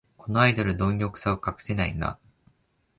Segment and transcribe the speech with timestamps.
[0.17, 2.17] このアイドル、どん欲さを隠さないな